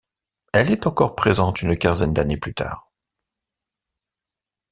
[0.51, 2.89] Elle est encore présente une quinzaine d'années plus tard.